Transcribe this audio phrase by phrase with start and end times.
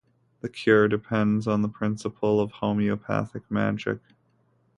[0.39, 3.99] The cure depends on the principle of homeopathic magic.